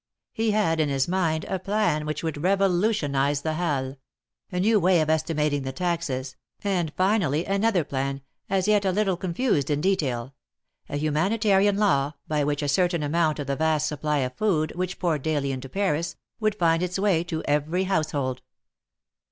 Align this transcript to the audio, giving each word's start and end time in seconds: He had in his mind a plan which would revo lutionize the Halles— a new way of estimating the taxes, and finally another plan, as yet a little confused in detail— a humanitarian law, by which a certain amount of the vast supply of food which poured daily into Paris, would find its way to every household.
He 0.33 0.49
had 0.49 0.79
in 0.79 0.89
his 0.89 1.07
mind 1.07 1.43
a 1.43 1.59
plan 1.59 2.07
which 2.07 2.23
would 2.23 2.33
revo 2.33 2.67
lutionize 2.67 3.43
the 3.43 3.53
Halles— 3.53 3.97
a 4.51 4.59
new 4.59 4.79
way 4.79 4.99
of 4.99 5.11
estimating 5.11 5.61
the 5.61 5.71
taxes, 5.71 6.35
and 6.63 6.91
finally 6.97 7.45
another 7.45 7.83
plan, 7.83 8.23
as 8.49 8.67
yet 8.67 8.83
a 8.83 8.91
little 8.91 9.15
confused 9.15 9.69
in 9.69 9.79
detail— 9.79 10.33
a 10.89 10.97
humanitarian 10.97 11.77
law, 11.77 12.13
by 12.27 12.43
which 12.43 12.63
a 12.63 12.67
certain 12.67 13.03
amount 13.03 13.37
of 13.37 13.45
the 13.45 13.55
vast 13.55 13.85
supply 13.87 14.17
of 14.21 14.33
food 14.33 14.73
which 14.75 14.97
poured 14.97 15.21
daily 15.21 15.51
into 15.51 15.69
Paris, 15.69 16.15
would 16.39 16.55
find 16.55 16.81
its 16.81 16.97
way 16.97 17.23
to 17.25 17.43
every 17.43 17.83
household. 17.83 18.41